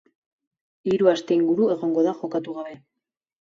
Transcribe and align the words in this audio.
Hiru 0.91 1.09
aste 1.11 1.35
inguru 1.41 1.67
egongo 1.75 2.07
da 2.09 2.15
jokatu 2.23 2.57
gabe. 2.57 2.75